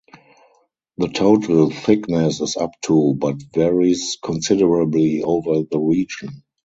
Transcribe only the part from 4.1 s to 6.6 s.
considerably over the region.